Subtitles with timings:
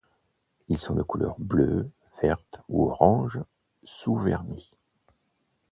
[0.67, 1.87] Ils sont de couleur bleue,
[2.23, 3.39] verte ou orange,
[3.83, 4.71] sous vernis.